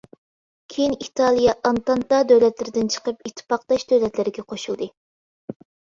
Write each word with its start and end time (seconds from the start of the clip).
كېيىن 0.73 0.95
ئىتالىيە 1.05 1.53
ئانتانتا 1.69 2.21
دۆلەتلىرىدىن 2.31 2.89
چىقىپ، 2.95 3.21
ئىتتىپاقداش 3.31 3.87
دۆلەتلەرگە 3.93 4.45
قوشۇلدى. 4.55 4.89